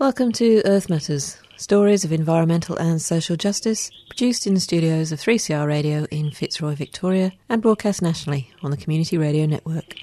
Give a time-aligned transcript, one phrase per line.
[0.00, 5.20] Welcome to Earth Matters, stories of environmental and social justice, produced in the studios of
[5.20, 9.94] 3CR Radio in Fitzroy, Victoria, and broadcast nationally on the Community Radio Network.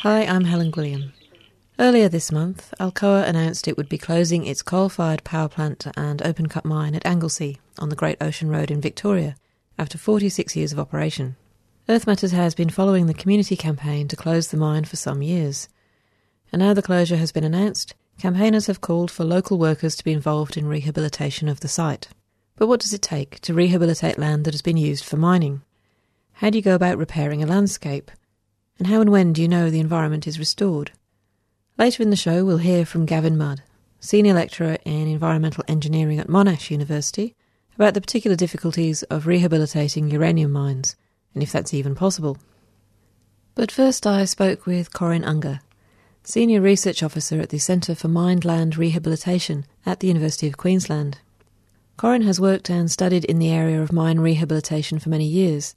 [0.00, 1.14] Hi, I'm Helen Gwilliam.
[1.78, 6.22] Earlier this month, Alcoa announced it would be closing its coal fired power plant and
[6.22, 9.36] open cut mine at Anglesea on the Great Ocean Road in Victoria
[9.78, 11.36] after 46 years of operation.
[11.88, 15.68] Earth Matters has been following the community campaign to close the mine for some years
[16.52, 20.12] and now the closure has been announced, campaigners have called for local workers to be
[20.12, 22.08] involved in rehabilitation of the site.
[22.56, 25.62] But what does it take to rehabilitate land that has been used for mining?
[26.34, 28.10] How do you go about repairing a landscape?
[28.78, 30.92] And how and when do you know the environment is restored?
[31.78, 33.62] Later in the show, we'll hear from Gavin Mudd,
[34.00, 37.34] Senior Lecturer in Environmental Engineering at Monash University,
[37.74, 40.96] about the particular difficulties of rehabilitating uranium mines,
[41.34, 42.38] and if that's even possible.
[43.54, 45.60] But first, I spoke with Corinne Unger,
[46.24, 51.18] Senior Research Officer at the Centre for Mined Land Rehabilitation at the University of Queensland.
[51.98, 55.74] Corinne has worked and studied in the area of mine rehabilitation for many years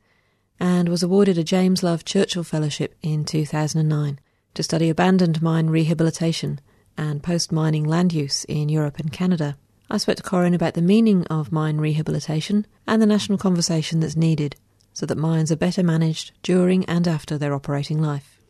[0.62, 4.22] and was awarded a James Love Churchill Fellowship in 2009
[4.60, 6.60] to study abandoned mine rehabilitation
[6.98, 9.58] and post mining land use in Europe and Canada.
[9.90, 14.18] I spoke to Corinne about the meaning of mine rehabilitation and the national conversation that's
[14.18, 14.58] needed
[14.92, 18.42] so that mines are better managed during and after their operating life.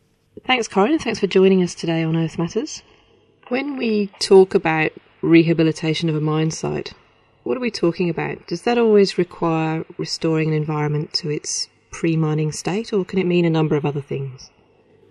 [0.44, 0.98] Thanks, Corinne.
[0.98, 2.82] Thanks for joining us today on Earth Matters.
[3.46, 4.90] When we talk about
[5.22, 6.92] rehabilitation of a mine site,
[7.44, 8.48] what are we talking about?
[8.48, 13.26] Does that always require restoring an environment to its pre mining state, or can it
[13.26, 14.50] mean a number of other things?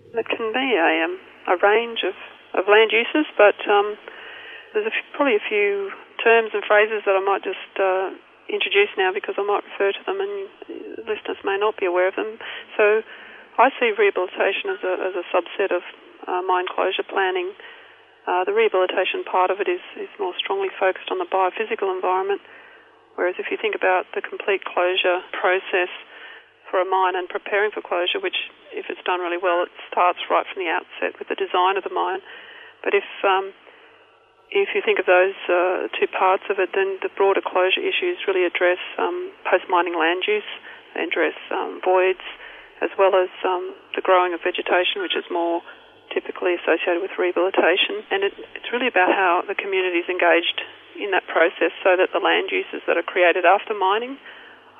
[0.10, 1.22] It can be a, um,
[1.54, 2.18] a range of,
[2.58, 3.94] of land uses, but um,
[4.74, 8.10] there's a f- probably a few terms and phrases that I might just uh,
[8.50, 10.34] introduce now because I might refer to them and
[11.06, 12.42] listeners may not be aware of them.
[12.74, 13.06] So,
[13.60, 15.84] I see rehabilitation as a, as a subset of
[16.26, 17.52] uh, mine closure planning.
[18.26, 22.42] Uh, the rehabilitation part of it is, is more strongly focused on the biophysical environment,
[23.14, 25.92] whereas if you think about the complete closure process
[26.72, 30.20] for a mine and preparing for closure, which if it's done really well, it starts
[30.30, 32.22] right from the outset with the design of the mine.
[32.84, 33.52] But if um,
[34.50, 38.18] if you think of those uh, two parts of it, then the broader closure issues
[38.26, 40.48] really address um, post mining land use,
[40.98, 42.24] address um, voids,
[42.82, 45.62] as well as um, the growing of vegetation, which is more
[46.10, 48.02] typically associated with rehabilitation.
[48.10, 50.66] And it, it's really about how the community is engaged
[50.98, 54.18] in that process so that the land uses that are created after mining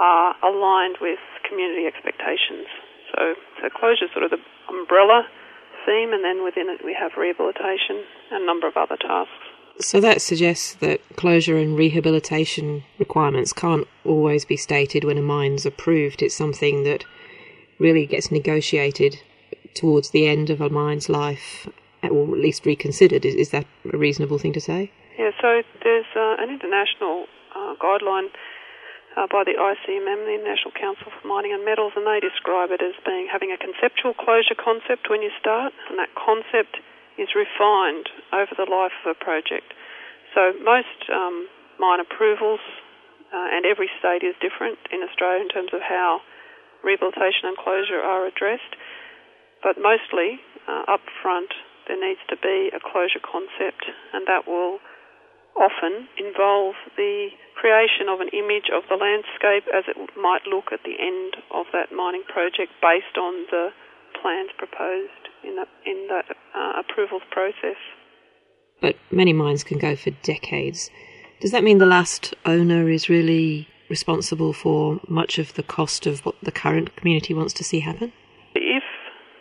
[0.02, 2.66] are aligned with community expectations.
[3.20, 5.28] So, so closure is sort of the umbrella
[5.86, 9.34] theme, and then within it we have rehabilitation and a number of other tasks.
[9.82, 15.66] So that suggests that closure and rehabilitation requirements can't always be stated when a mine's
[15.66, 16.22] approved.
[16.22, 17.04] It's something that
[17.78, 19.18] really gets negotiated
[19.74, 21.68] towards the end of a mine's life,
[22.04, 23.26] or at least reconsidered.
[23.26, 24.92] Is, is that a reasonable thing to say?
[25.18, 27.26] Yeah, so there's uh, an international
[27.56, 28.30] uh, guideline
[29.18, 32.82] uh, by the ICMM, the International Council for Mining and Metals, and they describe it
[32.82, 36.78] as being having a conceptual closure concept when you start, and that concept
[37.18, 39.74] is refined over the life of a project.
[40.34, 41.50] So most um,
[41.82, 42.62] mine approvals
[43.34, 46.22] uh, and every state is different in Australia in terms of how
[46.84, 48.78] rehabilitation and closure are addressed,
[49.62, 51.52] but mostly uh, up front
[51.90, 54.78] there needs to be a closure concept, and that will
[55.56, 60.80] often involve the creation of an image of the landscape as it might look at
[60.84, 63.70] the end of that mining project based on the
[64.22, 67.78] plans proposed in that, in that uh, approvals process.
[68.82, 70.90] But many mines can go for decades.
[71.42, 76.26] Does that mean the last owner is really responsible for much of the cost of
[76.26, 78.14] what the current community wants to see happen?
[78.56, 78.84] If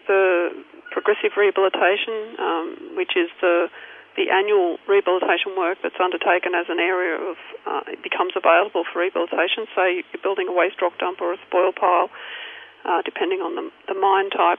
[0.07, 0.49] the
[0.91, 3.69] progressive rehabilitation, um, which is the
[4.19, 9.71] the annual rehabilitation work that's undertaken as an area of uh, becomes available for rehabilitation.
[9.79, 12.11] Say you're building a waste rock dump or a spoil pile,
[12.83, 14.59] uh, depending on the, the mine type.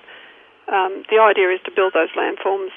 [0.72, 2.72] Um, the idea is to build those landforms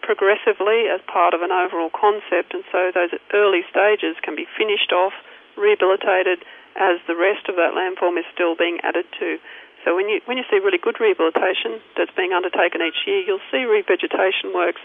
[0.00, 4.96] progressively as part of an overall concept, and so those early stages can be finished
[4.96, 5.12] off
[5.60, 6.40] rehabilitated
[6.74, 9.36] as the rest of that landform is still being added to.
[9.84, 13.44] So when you when you see really good rehabilitation that's being undertaken each year, you'll
[13.52, 14.80] see revegetation works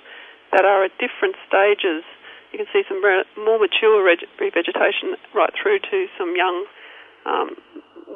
[0.51, 2.04] that are at different stages.
[2.51, 6.66] You can see some more mature revegetation right through to some young
[7.25, 7.50] um,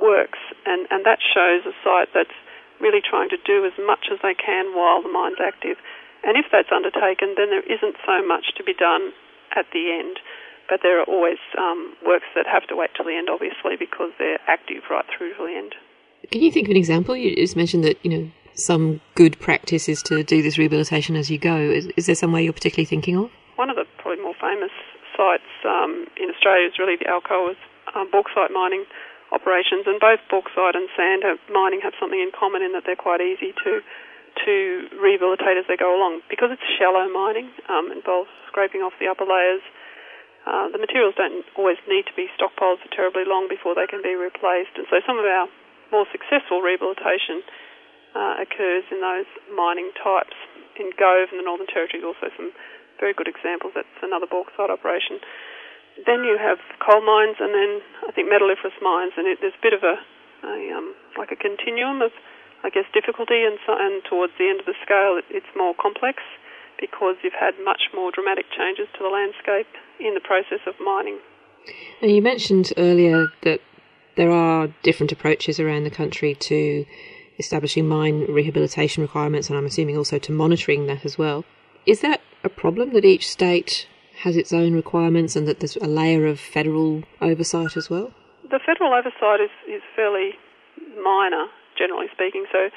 [0.01, 2.33] works, and, and that shows a site that's
[2.81, 5.77] really trying to do as much as they can while the mine's active.
[6.23, 9.13] And if that's undertaken, then there isn't so much to be done
[9.55, 10.17] at the end.
[10.69, 14.11] But there are always um, works that have to wait till the end, obviously, because
[14.17, 15.75] they're active right through to the end.
[16.31, 17.15] Can you think of an example?
[17.15, 21.29] You just mentioned that you know some good practice is to do this rehabilitation as
[21.29, 21.57] you go.
[21.57, 23.31] Is, is there somewhere you're particularly thinking of?
[23.55, 24.71] One of the probably more famous
[25.17, 27.57] sites um, in Australia is really the Alcoa's
[27.95, 28.85] um, bauxite mining
[29.31, 33.21] operations, and both bauxite and sand mining have something in common in that they're quite
[33.21, 33.81] easy to
[34.33, 37.53] to rehabilitate as they go along because it's shallow mining.
[37.69, 39.61] Um, involves scraping off the upper layers.
[40.43, 44.01] Uh, the materials don't always need to be stockpiled for terribly long before they can
[44.01, 45.47] be replaced, and so some of our
[45.93, 47.45] more successful rehabilitation
[48.15, 50.35] uh, occurs in those mining types.
[50.73, 52.49] In Gove in the Northern Territory, also some
[52.99, 53.73] very good examples.
[53.75, 55.21] That's another bauxite operation
[56.05, 59.61] then you have coal mines, and then I think metalliferous mines, and it, there's a
[59.63, 59.95] bit of a,
[60.45, 62.11] a um, like a continuum of,
[62.63, 65.73] I guess, difficulty, and, so, and towards the end of the scale, it, it's more
[65.77, 66.23] complex
[66.79, 69.69] because you've had much more dramatic changes to the landscape
[69.99, 71.19] in the process of mining.
[72.01, 73.61] And you mentioned earlier that
[74.17, 76.85] there are different approaches around the country to
[77.39, 81.45] establishing mine rehabilitation requirements, and I'm assuming also to monitoring that as well.
[81.85, 83.87] Is that a problem that each state
[84.21, 88.11] has its own requirements and that there's a layer of federal oversight as well?
[88.49, 90.31] The federal oversight is, is fairly
[91.01, 91.47] minor,
[91.77, 92.45] generally speaking.
[92.51, 92.69] So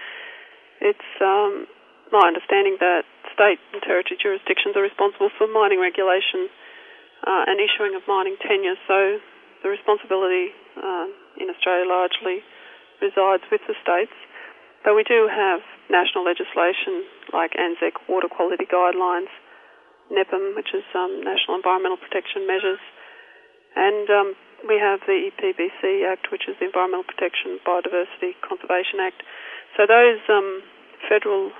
[0.80, 1.66] it's um,
[2.12, 3.04] my understanding that
[3.34, 6.48] state and territory jurisdictions are responsible for mining regulation
[7.26, 8.80] uh, and issuing of mining tenures.
[8.88, 9.18] So
[9.62, 11.06] the responsibility uh,
[11.36, 12.40] in Australia largely
[13.00, 14.14] resides with the states.
[14.86, 17.02] But we do have national legislation
[17.34, 19.34] like ANZECC water quality guidelines
[20.14, 22.78] NEPM, which is um, National Environmental Protection Measures,
[23.74, 24.28] and um,
[24.70, 29.26] we have the EPBC Act, which is the Environmental Protection Biodiversity Conservation Act.
[29.74, 30.62] So those um,
[31.10, 31.50] federal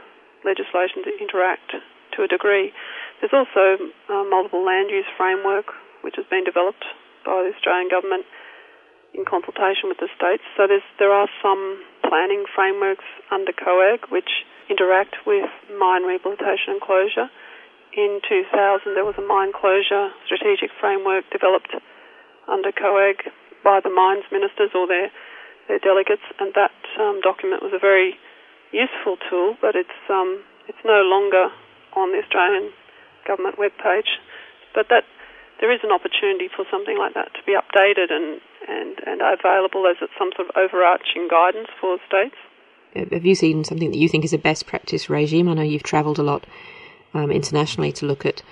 [0.46, 1.75] legislations interact
[2.14, 2.70] to a degree.
[3.19, 5.75] There's also a multiple land use framework,
[6.06, 6.87] which has been developed
[7.26, 8.22] by the Australian government
[9.17, 10.44] in consultation with the states.
[10.56, 15.47] So there are some planning frameworks under COAG which interact with
[15.79, 17.31] mine rehabilitation and closure
[17.94, 21.75] in 2000 there was a mine closure strategic framework developed
[22.49, 23.31] under COAG
[23.64, 25.11] by the mines ministers or their
[25.69, 28.14] their delegates, and that um, document was a very
[28.70, 31.50] useful tool, but it's um, it's no longer
[31.94, 32.70] on the Australian
[33.26, 34.23] government webpage.
[34.75, 35.05] But that
[35.58, 39.86] there is an opportunity for something like that to be updated and, and, and available
[39.86, 42.36] as some sort of overarching guidance for states.
[43.12, 45.48] Have you seen something that you think is a best practice regime?
[45.48, 46.46] I know you've travelled a lot
[47.12, 48.42] um, internationally to look at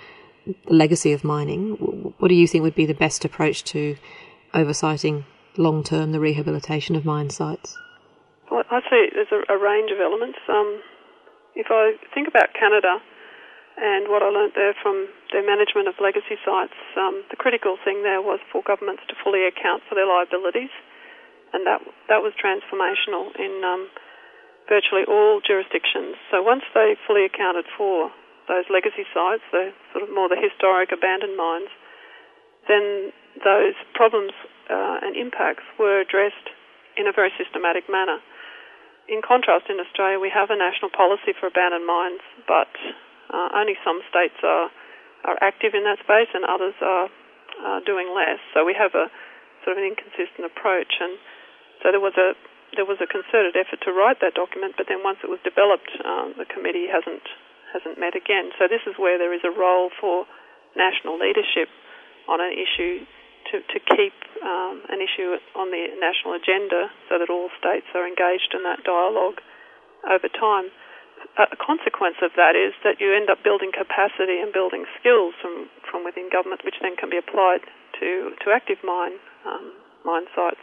[0.45, 1.71] the legacy of mining.
[2.19, 3.97] What do you think would be the best approach to
[4.53, 5.25] oversighting
[5.57, 7.79] long term the rehabilitation of mine sites?
[8.51, 10.39] Well, I see there's a, a range of elements.
[10.49, 10.81] Um,
[11.55, 12.99] if I think about Canada
[13.77, 18.07] and what I learnt there from their management of legacy sites, um, the critical thing
[18.07, 20.71] there was for governments to fully account for their liabilities,
[21.51, 23.91] and that that was transformational in um,
[24.71, 26.15] virtually all jurisdictions.
[26.31, 28.15] So once they fully accounted for
[28.47, 31.73] those legacy sites, the sort of more the historic abandoned mines,
[32.71, 33.11] then
[33.43, 34.33] those problems
[34.71, 36.55] uh, and impacts were addressed
[36.95, 38.23] in a very systematic manner.
[39.11, 42.71] In contrast, in Australia, we have a national policy for abandoned mines, but
[43.35, 44.71] uh, only some states are
[45.25, 47.09] are active in that space, and others are
[47.65, 48.41] uh, doing less.
[48.53, 49.09] So we have a
[49.65, 51.17] sort of an inconsistent approach, and
[51.83, 52.37] so there was a
[52.75, 55.95] there was a concerted effort to write that document, but then once it was developed,
[56.03, 57.23] um, the committee hasn't
[57.75, 58.51] hasn't met again.
[58.59, 60.27] So this is where there is a role for
[60.77, 61.71] national leadership
[62.31, 63.07] on an issue
[63.51, 68.07] to, to keep um, an issue on the national agenda so that all states are
[68.07, 69.43] engaged in that dialogue
[70.07, 70.71] over time.
[71.35, 75.67] A consequence of that is that you end up building capacity and building skills from,
[75.83, 77.67] from within government, which then can be applied
[77.99, 79.73] to, to active mine um,
[80.05, 80.63] mine sites.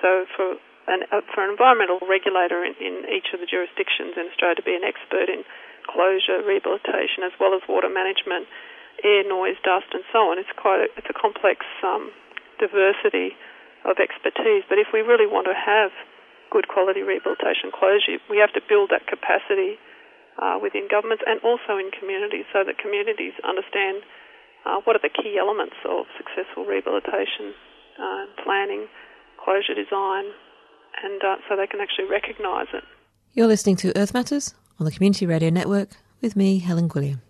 [0.00, 4.30] So for an, uh, for an environmental regulator in, in each of the jurisdictions in
[4.30, 5.42] Australia to be an expert in
[5.90, 8.48] closure, rehabilitation, as well as water management,
[9.02, 10.38] air, noise, dust, and so on.
[10.38, 12.08] It's quite a, it's a complex um,
[12.56, 13.36] diversity
[13.84, 14.64] of expertise.
[14.64, 15.92] But if we really want to have
[16.54, 19.74] good quality rehabilitation closure, we have to build that capacity
[20.38, 24.06] uh, within governments and also in communities, so that communities understand
[24.62, 27.50] uh, what are the key elements of successful rehabilitation
[27.98, 28.86] uh, planning,
[29.42, 30.30] closure design,
[31.02, 32.86] and uh, so they can actually recognise it.
[33.34, 35.90] You're listening to Earth Matters on the Community Radio Network
[36.22, 37.20] with me, Helen Gwilliam.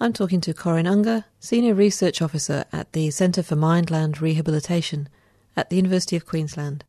[0.00, 5.08] I'm talking to Corinne Unger, Senior Research Officer at the Centre for Mined Land Rehabilitation
[5.56, 6.84] at the University of Queensland,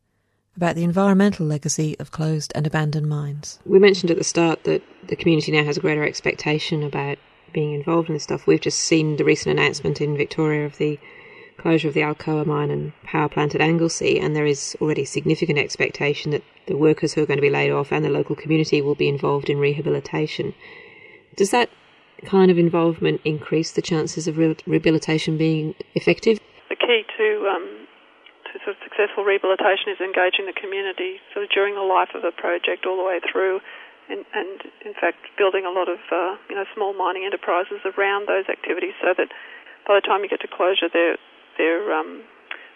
[0.60, 3.60] about the environmental legacy of closed and abandoned mines.
[3.66, 7.18] We mentioned at the start that the community now has a greater expectation about
[7.54, 8.46] being involved in this stuff.
[8.46, 11.00] We've just seen the recent announcement in Victoria of the
[11.60, 15.60] closure of the Alcoa mine and power plant at Anglesea, and there is already significant
[15.60, 18.82] expectation that the workers who are going to be laid off and the local community
[18.82, 20.54] will be involved in rehabilitation.
[21.38, 21.70] Does that
[22.26, 26.38] kind of involvement increase the chances of re- rehabilitation being effective?
[26.68, 27.88] The key to um,
[28.64, 32.34] sort of successful rehabilitation is engaging the community sort of during the life of the
[32.34, 33.62] project all the way through
[34.10, 38.26] and, and in fact building a lot of uh, you know small mining enterprises around
[38.26, 39.30] those activities so that
[39.86, 41.18] by the time you get to closure they're
[41.58, 42.26] they're um,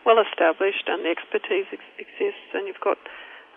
[0.06, 3.01] well established and the expertise ex- exists and you've got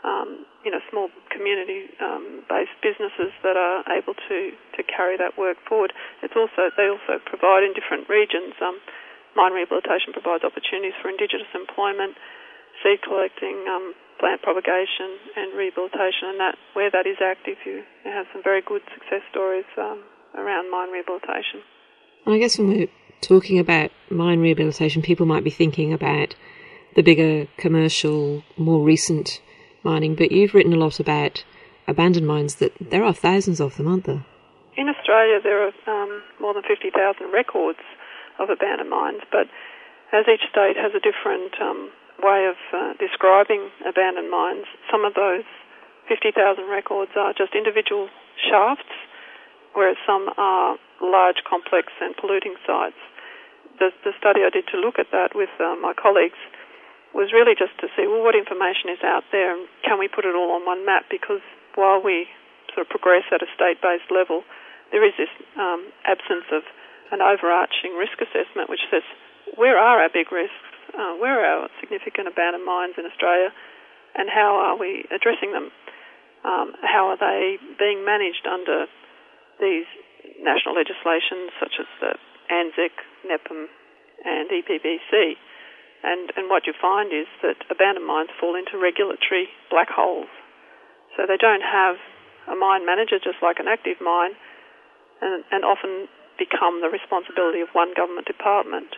[0.04, 5.36] um, you know small community um, based businesses that are able to, to carry that
[5.36, 5.92] work forward.
[6.22, 8.54] It's also they also provide in different regions.
[8.62, 8.78] Um,
[9.36, 12.16] mine rehabilitation provides opportunities for Indigenous employment,
[12.82, 18.26] seed collecting, um, plant propagation and rehabilitation, and that where that is active, you have
[18.32, 20.02] some very good success stories um,
[20.34, 21.60] around mine rehabilitation.
[22.26, 22.88] I guess when we're
[23.20, 26.34] talking about mine rehabilitation, people might be thinking about
[26.96, 29.40] the bigger commercial, more recent
[29.84, 31.44] mining, but you've written a lot about
[31.86, 32.56] abandoned mines.
[32.56, 34.24] That there are thousands of them, aren't there?
[34.76, 37.78] In Australia, there are um, more than 50,000 records
[38.38, 39.48] of abandoned mines, but
[40.12, 41.90] as each state has a different um,
[42.22, 44.64] way of uh, describing abandoned mines.
[44.90, 45.44] Some of those
[46.08, 46.32] 50,000
[46.70, 48.94] records are just individual shafts,
[49.74, 52.98] whereas some are large, complex, and polluting sites.
[53.78, 56.40] The, the study I did to look at that with uh, my colleagues
[57.12, 60.24] was really just to see, well, what information is out there and can we put
[60.24, 61.04] it all on one map?
[61.10, 61.44] Because
[61.76, 62.28] while we
[62.72, 64.44] sort of progress at a state-based level,
[64.92, 66.64] there is this um, absence of
[67.12, 69.02] an overarching risk assessment which says
[69.54, 73.50] where are our big risks uh, where are our significant abandoned mines in Australia
[74.16, 75.68] and how are we addressing them?
[76.44, 78.86] Um, how are they being managed under
[79.60, 79.84] these
[80.40, 82.12] national legislations such as the
[82.48, 82.96] ANZECC,
[83.28, 83.68] NEPM,
[84.24, 85.36] and EPBC?
[86.04, 90.32] And, and what you find is that abandoned mines fall into regulatory black holes.
[91.16, 91.96] So they don't have
[92.48, 94.32] a mine manager just like an active mine
[95.20, 98.96] and, and often become the responsibility of one government department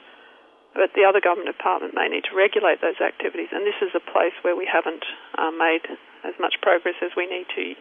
[0.78, 3.50] but the other government department may need to regulate those activities.
[3.50, 5.02] And this is a place where we haven't
[5.34, 5.82] uh, made
[6.22, 7.74] as much progress as we need to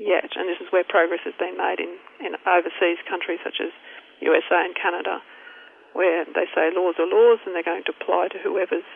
[0.00, 0.32] yet.
[0.38, 1.92] And this is where progress has been made in,
[2.22, 3.68] in overseas countries such as
[4.24, 5.20] USA and Canada,
[5.92, 8.88] where they say laws are laws and they're going to apply to whoever's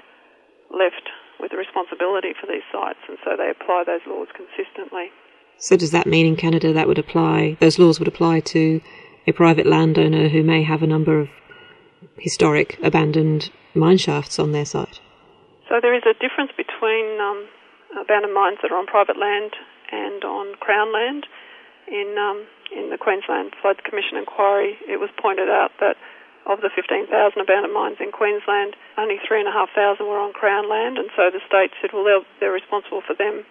[0.73, 3.03] left with the responsibility for these sites.
[3.13, 5.13] And so they apply those laws consistently.
[5.59, 8.81] So does that mean in Canada that would apply, those laws would apply to
[9.27, 11.29] a private landowner who may have a number of
[12.19, 15.01] historic abandoned mine shafts on their site.
[15.69, 17.49] So there is a difference between um,
[18.01, 19.53] abandoned mines that are on private land
[19.91, 21.27] and on Crown land.
[21.87, 25.97] In um, in the Queensland Floods Commission inquiry, it was pointed out that
[26.47, 27.09] of the 15,000
[27.41, 31.93] abandoned mines in Queensland, only 3,500 were on Crown land, and so the state said,
[31.93, 33.45] well, they're, they're responsible for them,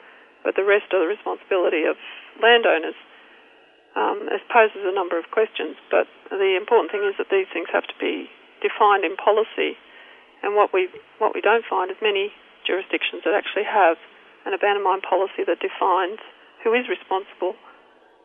[0.46, 1.98] but the rest are the responsibility of
[2.38, 2.94] landowners.
[3.96, 7.70] Um, it poses a number of questions, but the important thing is that these things
[7.70, 8.26] have to be
[8.62, 9.78] defined in policy.
[10.42, 12.34] And what we what we don't find is many
[12.66, 13.98] jurisdictions that actually have
[14.46, 16.20] an abandoned mine policy that defines
[16.64, 17.56] who is responsible,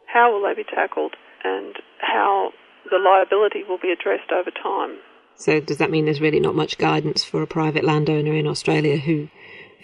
[0.07, 2.51] how will they be tackled, and how
[2.91, 4.99] the liability will be addressed over time.
[5.35, 8.97] So does that mean there's really not much guidance for a private landowner in Australia
[8.97, 9.29] who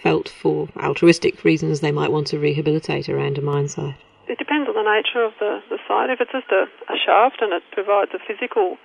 [0.01, 3.95] felt for altruistic reasons they might want to rehabilitate around a mine site?
[4.27, 6.13] It depends nature of the, the site.
[6.13, 8.77] If it's just a, a shaft and it provides a physical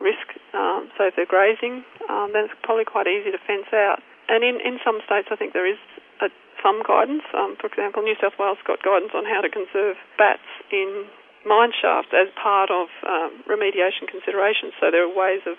[0.00, 0.36] risk.
[0.52, 4.04] Um, so if they're grazing, um, then it's probably quite easy to fence out.
[4.28, 5.80] And in, in some states, I think there is
[6.20, 6.28] a,
[6.60, 7.24] some guidance.
[7.32, 11.08] Um, for example, New South Wales got guidance on how to conserve bats in
[11.46, 14.74] mine shafts as part of um, remediation considerations.
[14.82, 15.56] So there are ways of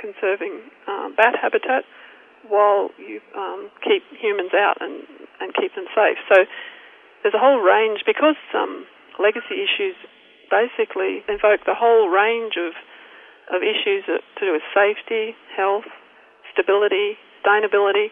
[0.00, 1.84] conserving um, bat habitat
[2.48, 5.02] while you um, keep humans out and,
[5.40, 6.18] and keep them safe.
[6.30, 6.46] So
[7.22, 8.86] there's a whole range because um,
[9.18, 9.96] legacy issues
[10.50, 12.72] basically invoke the whole range of
[13.46, 15.86] of issues to do with safety, health,
[16.50, 17.14] stability,
[17.46, 18.10] sustainability.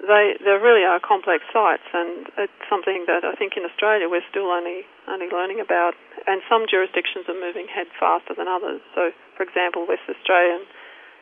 [0.00, 4.24] They they really are complex sites, and it's something that I think in Australia we're
[4.30, 5.92] still only only learning about.
[6.26, 8.80] And some jurisdictions are moving ahead faster than others.
[8.94, 10.64] So, for example, West Australian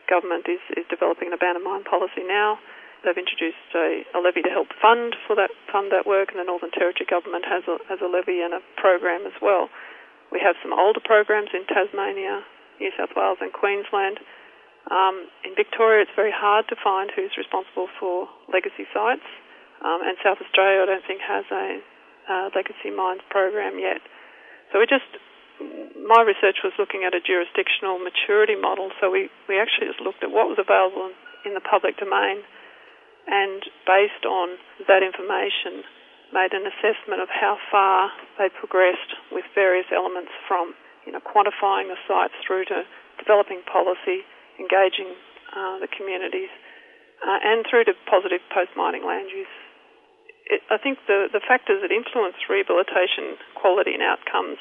[0.06, 2.58] government is is developing an abandoned mine policy now.
[3.04, 6.48] They've introduced a, a levy to help fund for that fund that work, and the
[6.48, 9.70] Northern Territory government has a has a levy and a program as well.
[10.34, 12.44] We have some older programs in Tasmania,
[12.80, 14.20] New South Wales and Queensland.
[14.90, 19.24] Um, in Victoria, it's very hard to find who's responsible for legacy sites,
[19.84, 21.80] um, and South Australia, I don't think, has a
[22.54, 24.04] legacy mines program yet.
[24.72, 25.08] So we just,
[25.96, 28.92] my research was looking at a jurisdictional maturity model.
[29.00, 31.08] So we, we actually just looked at what was available
[31.44, 32.44] in the public domain,
[33.28, 34.56] and based on
[34.88, 35.84] that information,
[36.32, 41.88] made an assessment of how far they progressed with various elements from you know, quantifying
[41.88, 42.84] the sites through to
[43.16, 44.24] developing policy,
[44.60, 45.16] engaging
[45.56, 46.52] uh, the communities,
[47.24, 49.54] uh, and through to positive post-mining land use.
[50.48, 54.60] It, I think the, the factors that influence rehabilitation quality and outcomes,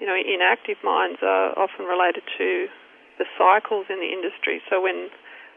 [0.00, 2.68] you know, in active mines are often related to
[3.16, 4.60] the cycles in the industry.
[4.68, 5.08] So when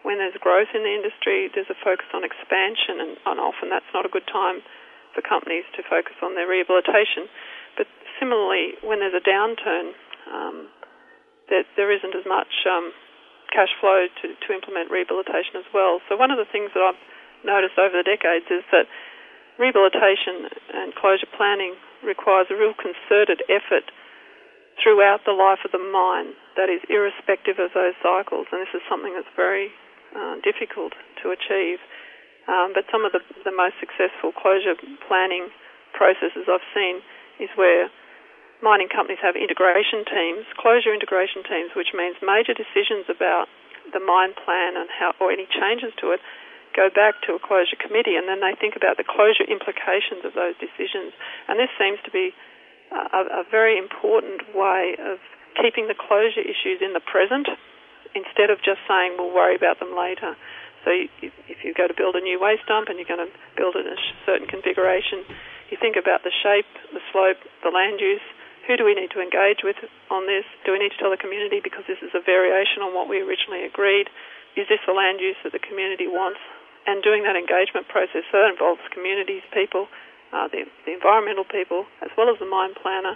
[0.04, 3.90] when there's growth in the industry, there's a focus on expansion, and, and often that's
[3.94, 4.64] not a good time
[5.12, 7.28] for companies to focus on their rehabilitation.
[7.76, 7.88] But
[8.20, 9.92] similarly, when there's a downturn,
[10.30, 10.70] um,
[11.50, 12.94] that there isn't as much um,
[13.50, 16.00] cash flow to, to implement rehabilitation as well.
[16.08, 17.02] So one of the things that I've
[17.42, 18.86] noticed over the decades is that
[19.58, 21.76] rehabilitation and closure planning
[22.06, 23.90] requires a real concerted effort
[24.80, 28.48] throughout the life of the mine that is irrespective of those cycles.
[28.54, 29.74] And this is something that's very
[30.16, 31.80] uh, difficult to achieve.
[32.50, 34.74] Um, but some of the, the most successful closure
[35.06, 35.54] planning
[35.94, 37.02] processes I've seen
[37.38, 37.94] is where
[38.66, 43.48] mining companies have integration teams, closure integration teams, which means major decisions about
[43.94, 46.20] the mine plan and how, or any changes to it,
[46.76, 50.38] go back to a closure committee, and then they think about the closure implications of
[50.38, 51.14] those decisions.
[51.50, 52.34] And this seems to be
[52.94, 55.18] a, a very important way of
[55.58, 57.50] keeping the closure issues in the present
[58.16, 60.36] instead of just saying we'll worry about them later.
[60.86, 61.10] So you,
[61.52, 63.86] if you go to build a new waste dump and you're going to build it
[63.86, 65.28] in a certain configuration,
[65.70, 68.24] you think about the shape, the slope, the land use.
[68.66, 69.78] Who do we need to engage with
[70.14, 70.46] on this?
[70.66, 73.22] Do we need to tell the community because this is a variation on what we
[73.22, 74.10] originally agreed?
[74.58, 76.42] Is this the land use that the community wants?
[76.88, 79.86] And doing that engagement process, so that involves communities, people,
[80.34, 83.14] uh, the, the, environmental people, as well as the mine planner,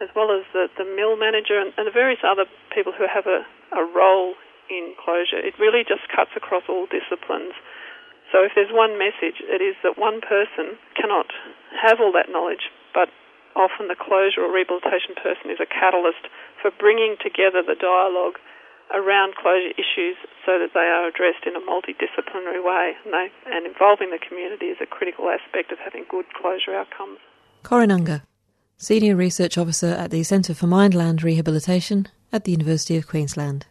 [0.00, 3.26] as well as the, the mill manager, and, and, the various other people who have
[3.26, 4.34] a, a role
[4.70, 5.40] in closure.
[5.40, 7.52] It really just cuts across all disciplines.
[8.30, 11.28] So if there's one message, it is that one person cannot
[11.76, 13.12] have all that knowledge, but
[13.52, 18.40] often the closure or rehabilitation person is a catalyst for bringing together the dialogue
[18.92, 23.66] around closure issues so that they are addressed in a multidisciplinary way and, they, and
[23.66, 27.18] involving the community is a critical aspect of having good closure outcomes.
[27.62, 28.22] Corinne Unger,
[28.76, 33.66] Senior Research Officer at the Centre for Mined Land Rehabilitation at the University of Queensland.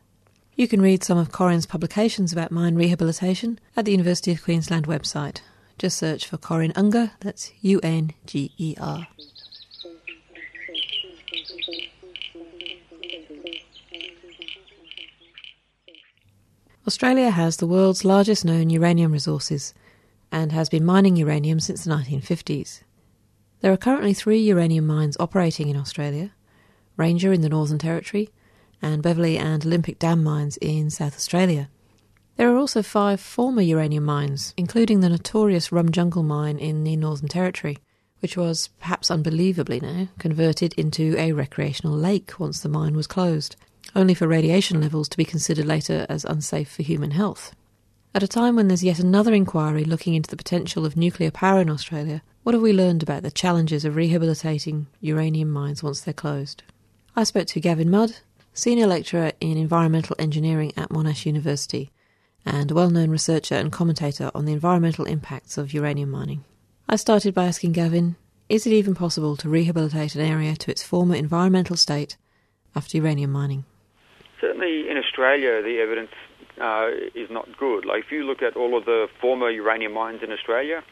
[0.55, 4.85] You can read some of Corinne's publications about mine rehabilitation at the University of Queensland
[4.85, 5.41] website.
[5.77, 9.07] Just search for Corinne Unger, that's U N G E R.
[16.85, 19.73] Australia has the world's largest known uranium resources
[20.31, 22.81] and has been mining uranium since the 1950s.
[23.61, 26.31] There are currently three uranium mines operating in Australia
[26.97, 28.29] Ranger in the Northern Territory,
[28.81, 31.69] and Beverley and Olympic Dam mines in South Australia.
[32.37, 36.95] There are also five former uranium mines, including the notorious Rum Jungle mine in the
[36.95, 37.77] Northern Territory,
[38.19, 43.55] which was, perhaps unbelievably now, converted into a recreational lake once the mine was closed
[43.95, 47.53] only for radiation levels to be considered later as unsafe for human health.
[48.13, 51.61] At a time when there's yet another inquiry looking into the potential of nuclear power
[51.61, 56.13] in Australia, what have we learned about the challenges of rehabilitating uranium mines once they're
[56.13, 56.63] closed?
[57.15, 58.17] I spoke to Gavin Mudd,
[58.53, 61.91] Senior Lecturer in Environmental Engineering at Monash University,
[62.45, 66.43] and a well known researcher and commentator on the environmental impacts of uranium mining.
[66.89, 68.15] I started by asking Gavin
[68.49, 72.17] is it even possible to rehabilitate an area to its former environmental state
[72.75, 73.63] after uranium mining?
[74.41, 76.11] certainly in Australia, the evidence
[76.59, 77.85] uh, is not good.
[77.85, 80.83] Like if you look at all of the former uranium mines in Australia,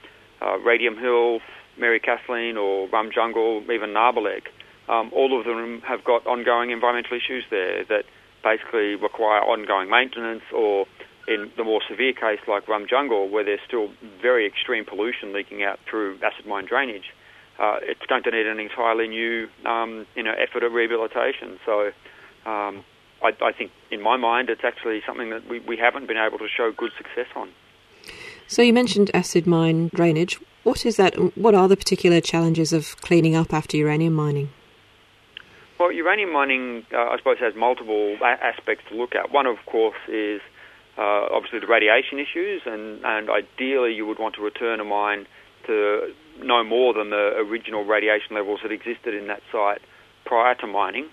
[0.41, 1.39] uh, Radium Hill,
[1.77, 4.47] Mary Kathleen, or Rum Jungle, even Nabarlek,
[4.89, 8.03] um, all of them have got ongoing environmental issues there that
[8.43, 10.85] basically require ongoing maintenance or
[11.27, 15.63] in the more severe case like Rum Jungle, where there's still very extreme pollution leaking
[15.63, 17.13] out through acid mine drainage,
[17.59, 21.59] uh, it's going to need an entirely new um, you know, effort of rehabilitation.
[21.65, 21.91] So
[22.45, 22.83] um,
[23.21, 26.39] I, I, think, in my mind, it's actually something that we, we haven't been able
[26.39, 27.49] to show good success on.
[28.47, 30.39] So you mentioned acid mine drainage.
[30.63, 31.37] What is that?
[31.37, 34.49] What are the particular challenges of cleaning up after uranium mining?
[35.79, 39.31] Well, uranium mining, uh, I suppose, has multiple a- aspects to look at.
[39.31, 40.41] One, of course, is
[40.97, 45.25] uh, obviously the radiation issues, and, and ideally you would want to return a mine
[45.67, 49.79] to no more than the original radiation levels that existed in that site
[50.25, 51.07] prior to mining.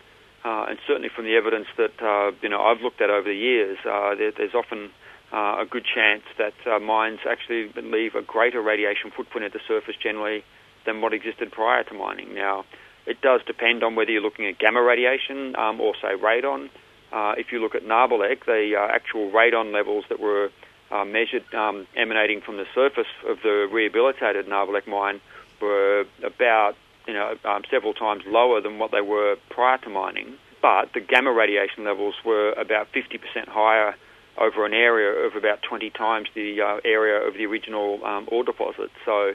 [0.45, 3.35] Uh, and certainly from the evidence that uh, you know I've looked at over the
[3.35, 4.91] years, uh, there, there's often
[5.33, 9.61] uh, a good chance that uh, mines actually leave a greater radiation footprint at the
[9.67, 10.43] surface generally
[10.87, 12.35] than what existed prior to mining.
[12.35, 12.65] Now,
[13.07, 16.71] it does depend on whether you're looking at gamma radiation um, or say radon.
[17.13, 20.51] Uh, if you look at Nabarlek, the actual radon levels that were
[20.91, 25.21] uh, measured um, emanating from the surface of the rehabilitated Nabarlek mine
[25.61, 26.75] were about
[27.07, 31.01] you know um, several times lower than what they were prior to mining, but the
[31.01, 33.95] gamma radiation levels were about 50% higher
[34.39, 38.45] over an area of about 20 times the uh, area of the original um, ore
[38.45, 38.91] deposit.
[39.05, 39.33] So,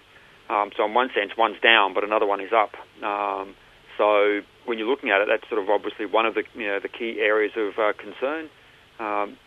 [0.49, 2.75] um, so in one sense, one's down, but another one is up.
[3.03, 3.55] Um,
[4.01, 6.79] so when you're looking at it, that's sort of obviously one of the you know
[6.81, 8.49] the key areas of uh, concern.
[8.97, 9.37] Um,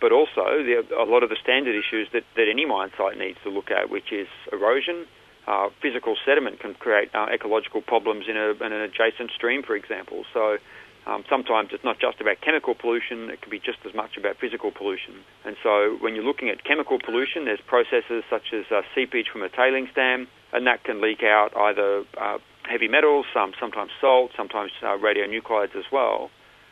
[0.00, 3.38] but also the, a lot of the standard issues that, that any mine site needs
[3.44, 5.06] to look at, which is erosion.
[5.46, 9.74] Uh, physical sediment can create uh, ecological problems in, a, in, an adjacent stream, for
[9.76, 10.24] example.
[10.34, 10.58] So
[11.06, 14.36] um, sometimes it's not just about chemical pollution, it can be just as much about
[14.36, 15.24] physical pollution.
[15.46, 19.40] And so when you're looking at chemical pollution, there's processes such as uh, seepage from
[19.40, 22.36] a tailings dam, and that can leak out either uh,
[22.68, 26.30] heavy metals, um, sometimes salt, sometimes uh, radionuclides as well.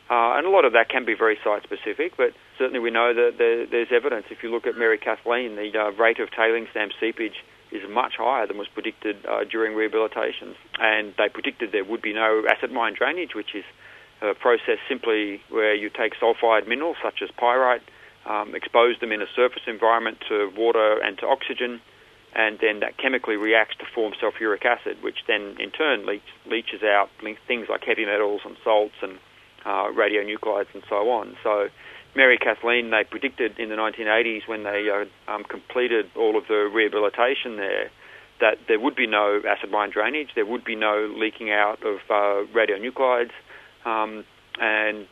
[0.09, 3.13] Uh, and a lot of that can be very site specific, but certainly we know
[3.13, 4.25] that there, there's evidence.
[4.29, 8.13] If you look at Mary Kathleen, the uh, rate of tailings dam seepage is much
[8.17, 10.55] higher than was predicted uh, during rehabilitations.
[10.79, 13.65] And they predicted there would be no acid mine drainage, which is
[14.21, 17.83] a process simply where you take sulfide minerals such as pyrite,
[18.25, 21.81] um, expose them in a surface environment to water and to oxygen,
[22.37, 26.83] and then that chemically reacts to form sulfuric acid, which then in turn leach, leaches
[26.83, 27.09] out
[27.47, 29.17] things like heavy metals and salts and
[29.65, 31.35] uh, radionuclides and so on.
[31.43, 31.69] So
[32.15, 36.69] Mary Kathleen, they predicted in the 1980s when they uh, um, completed all of the
[36.71, 37.89] rehabilitation there
[38.39, 41.97] that there would be no acid mine drainage, there would be no leaking out of
[42.07, 43.31] uh, radionuclides,
[43.83, 44.23] um,
[44.61, 45.07] and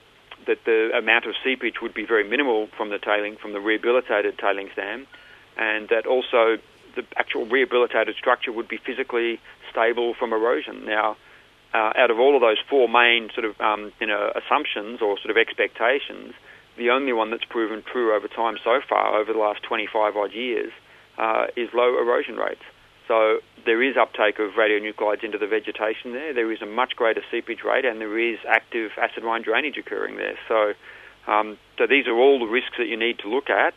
[0.46, 4.38] that the amount of seepage would be very minimal from the tailing, from the rehabilitated
[4.38, 5.08] tailings dam,
[5.58, 6.58] and that also
[6.96, 9.40] the actual rehabilitated structure would be physically
[9.72, 10.86] stable from erosion.
[10.86, 11.18] Now,
[11.74, 15.18] uh, out of all of those four main sort of um, you know assumptions or
[15.20, 16.34] sort of expectations,
[16.78, 20.32] the only one that's proven true over time so far, over the last 25 odd
[20.32, 20.72] years,
[21.18, 22.64] uh, is low erosion rates.
[23.08, 26.34] So there is uptake of radionuclides into the vegetation there.
[26.34, 30.18] There is a much greater seepage rate, and there is active acid mine drainage occurring
[30.18, 30.38] there.
[30.48, 30.74] So,
[31.32, 33.74] um, so these are all the risks that you need to look at,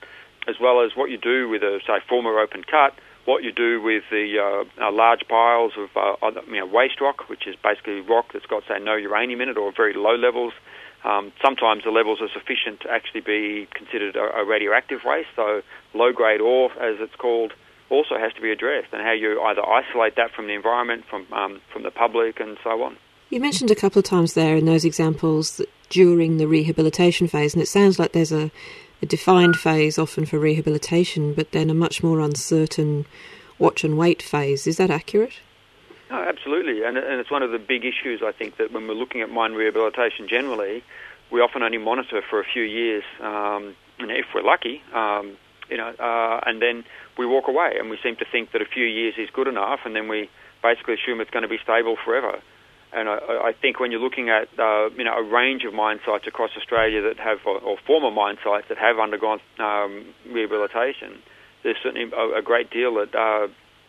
[0.46, 2.94] as well as what you do with a say former open cut
[3.28, 7.28] what you do with the uh, uh, large piles of uh, you know, waste rock,
[7.28, 10.54] which is basically rock that's got, say, no uranium in it or very low levels.
[11.04, 15.60] Um, sometimes the levels are sufficient to actually be considered a, a radioactive waste, so
[15.92, 17.52] low grade ore, as it's called,
[17.90, 21.30] also has to be addressed, and how you either isolate that from the environment, from,
[21.34, 22.96] um, from the public, and so on.
[23.28, 27.52] You mentioned a couple of times there in those examples that during the rehabilitation phase,
[27.52, 28.50] and it sounds like there's a
[29.02, 33.06] a defined phase often for rehabilitation, but then a much more uncertain
[33.58, 34.66] watch and wait phase.
[34.66, 35.40] Is that accurate?
[36.10, 38.94] Oh, absolutely, and, and it's one of the big issues I think that when we're
[38.94, 40.82] looking at mine rehabilitation generally,
[41.30, 45.36] we often only monitor for a few years, um, and if we're lucky, um,
[45.68, 46.84] you know, uh, and then
[47.18, 49.80] we walk away, and we seem to think that a few years is good enough,
[49.84, 50.30] and then we
[50.62, 52.40] basically assume it's going to be stable forever.
[52.92, 56.00] And I, I think when you're looking at uh, you know a range of mine
[56.06, 61.20] sites across Australia that have, or, or former mine sites that have undergone um, rehabilitation,
[61.62, 63.48] there's certainly a, a great deal that uh,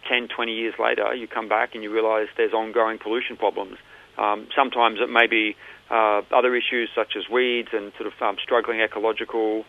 [0.09, 3.77] 10, 20 years later you come back and you realise there's ongoing pollution problems.
[4.17, 5.55] Um, sometimes it may be
[5.89, 9.63] uh, other issues such as weeds and sort of um, struggling ecological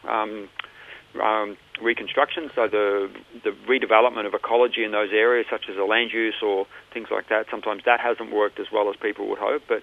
[1.21, 3.11] um, reconstruction, so the
[3.43, 7.29] the redevelopment of ecology in those areas, such as the land use or things like
[7.29, 7.47] that.
[7.51, 9.83] Sometimes that hasn't worked as well as people would hope, but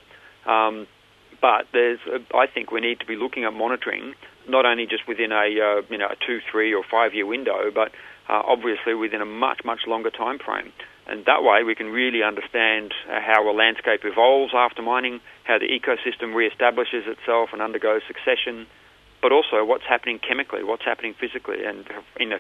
[0.49, 0.87] um,
[1.41, 1.99] but there's
[2.33, 4.13] I think we need to be looking at monitoring
[4.47, 7.71] not only just within a uh, you know a two, three, or five year window,
[7.73, 7.91] but
[8.29, 10.71] uh, obviously within a much much longer time frame.
[11.07, 15.67] And that way we can really understand how a landscape evolves after mining, how the
[15.67, 18.67] ecosystem reestablishes itself and undergoes succession,
[19.21, 21.85] but also what's happening chemically, what's happening physically, and
[22.19, 22.39] in the,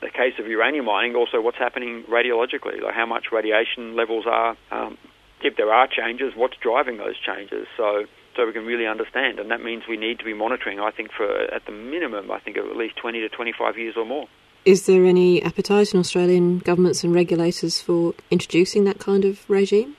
[0.00, 4.56] the case of uranium mining, also what's happening radiologically, like how much radiation levels are.
[4.70, 4.98] Um,
[5.40, 7.66] if there are changes, what's driving those changes?
[7.76, 8.04] So,
[8.36, 10.80] so we can really understand, and that means we need to be monitoring.
[10.80, 14.04] I think for at the minimum, I think at least 20 to 25 years or
[14.04, 14.26] more.
[14.64, 19.96] Is there any appetite in Australian governments and regulators for introducing that kind of regime?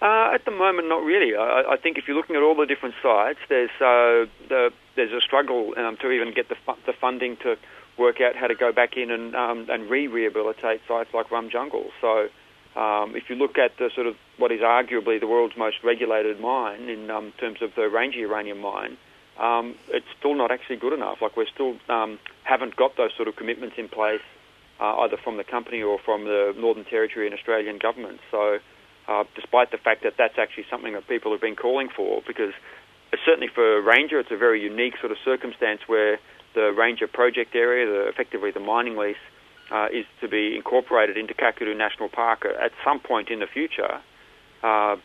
[0.00, 1.34] Uh, at the moment, not really.
[1.34, 5.12] I, I, think if you're looking at all the different sites, there's uh, the, there's
[5.12, 7.56] a struggle um, to even get the, fu- the funding to
[7.98, 11.90] work out how to go back in and um, and re-rehabilitate sites like Rum Jungle.
[12.00, 12.28] So,
[12.80, 16.38] um, if you look at the sort of what is arguably the world's most regulated
[16.38, 18.96] mine in um, terms of the Ranger uranium mine,
[19.36, 21.18] um, it's still not actually good enough.
[21.20, 24.22] Like we still um, haven't got those sort of commitments in place,
[24.78, 28.20] uh, either from the company or from the Northern Territory and Australian government.
[28.30, 28.58] So
[29.08, 32.52] uh, despite the fact that that's actually something that people have been calling for, because
[33.24, 36.18] certainly for Ranger, it's a very unique sort of circumstance where
[36.54, 39.16] the Ranger project area, the, effectively the mining lease,
[39.70, 44.00] uh, is to be incorporated into Kakadu National Park at some point in the future.
[44.62, 44.96] Uh,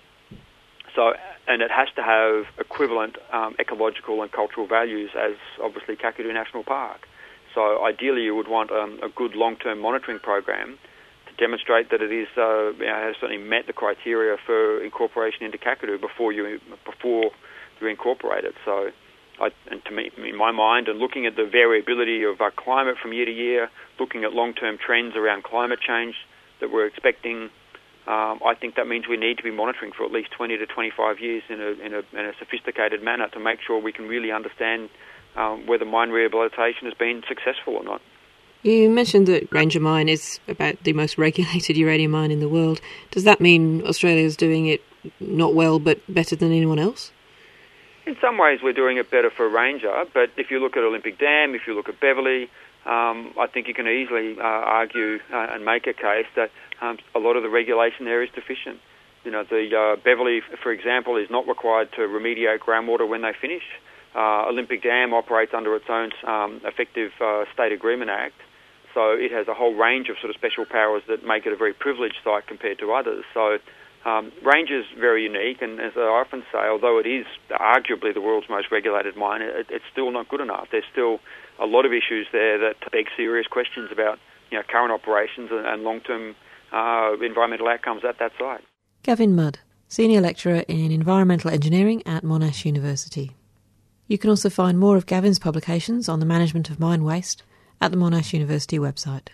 [0.96, 1.14] so,
[1.48, 6.64] and it has to have equivalent um, ecological and cultural values as obviously Kakadu National
[6.64, 7.08] Park.
[7.56, 10.78] So, ideally, you would want um, a good long-term monitoring program
[11.38, 15.58] demonstrate that it is uh, you know, has certainly met the criteria for incorporation into
[15.58, 17.32] Kakadu before you before
[17.82, 18.56] you incorporate it.
[18.66, 18.90] So,
[19.40, 22.96] I, and to me, in my mind, and looking at the variability of our climate
[23.02, 23.70] from year to year,
[24.00, 26.16] looking at long-term trends around climate change
[26.62, 27.50] that we're expecting,
[28.06, 30.66] um, I think that means we need to be monitoring for at least 20 to
[30.66, 34.08] 25 years in a, in a, in a sophisticated manner to make sure we can
[34.08, 34.90] really understand
[35.36, 38.02] um, whether mine rehabilitation has been successful or not.
[38.64, 42.80] You mentioned that Ranger Mine is about the most regulated uranium mine in the world.
[43.12, 44.82] Does that mean Australia is doing it
[45.20, 47.12] not well, but better than anyone else?
[48.06, 51.20] In some ways, we're doing it better for Ranger, but if you look at Olympic
[51.20, 52.50] Dam, if you look at Beverley,
[52.86, 56.98] um, I think you can easily uh, argue uh, and make a case that um,
[57.16, 58.80] a lot of the regulation there is deficient.
[59.24, 63.32] You know, the uh, Beverley, for example, is not required to remediate groundwater when they
[63.40, 63.64] finish.
[64.16, 68.36] Uh, Olympic Dam operates under its own um, effective uh, State Agreement Act,
[68.94, 71.56] so it has a whole range of sort of special powers that make it a
[71.56, 73.26] very privileged site compared to others.
[73.34, 73.58] So
[74.06, 78.50] um, Ranger's very unique, and as I often say, although it is arguably the world's
[78.50, 80.68] most regulated mine, it, it's still not good enough.
[80.72, 81.20] There's still
[81.60, 84.20] a lot of issues there that beg serious questions about
[84.52, 86.36] you know, current operations and, and long-term
[86.72, 88.64] uh, environmental outcomes at that site.
[89.04, 93.32] Gavin Mudd, Senior Lecturer in Environmental Engineering at Monash University.
[94.08, 97.44] You can also find more of Gavin's publications on the management of mine waste
[97.84, 99.28] at the Monash University website.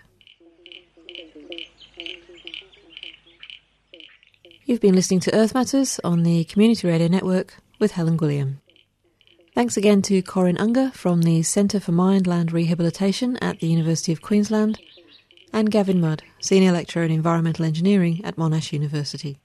[4.65, 8.55] You've been listening to Earth Matters on the Community Radio Network with Helen Gwilliam.
[9.53, 14.23] Thanks again to Corinne Unger from the Centre for Land Rehabilitation at the University of
[14.23, 14.79] Queensland
[15.53, 19.37] and Gavin Mudd, Senior Lecturer in Environmental Engineering at Monash University.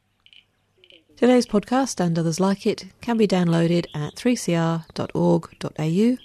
[1.18, 6.16] Today's podcast and others like it can be downloaded at 3cr.org.au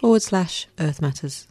[0.00, 1.46] forward slash Earth Matters.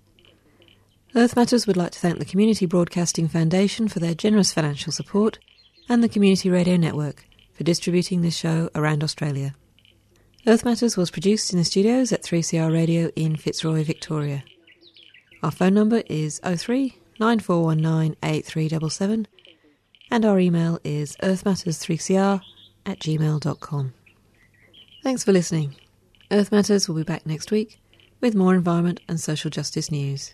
[1.18, 5.40] Earth Matters would like to thank the Community Broadcasting Foundation for their generous financial support
[5.88, 9.56] and the Community Radio Network for distributing this show around Australia.
[10.46, 14.44] Earth Matters was produced in the studios at 3CR Radio in Fitzroy, Victoria.
[15.42, 19.28] Our phone number is 03 9419 8377
[20.12, 22.42] and our email is earthmatters3cr
[22.86, 23.94] at gmail.com.
[25.02, 25.78] Thanks for listening.
[26.30, 27.80] Earth Matters will be back next week
[28.20, 30.34] with more environment and social justice news.